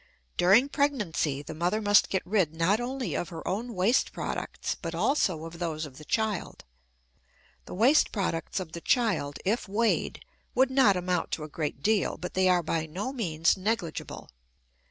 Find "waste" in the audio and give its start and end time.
3.75-4.11, 7.75-8.11